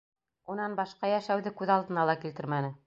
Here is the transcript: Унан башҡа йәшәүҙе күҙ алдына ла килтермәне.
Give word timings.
Унан 0.53 0.77
башҡа 0.79 1.11
йәшәүҙе 1.13 1.55
күҙ 1.61 1.77
алдына 1.77 2.11
ла 2.11 2.21
килтермәне. 2.25 2.79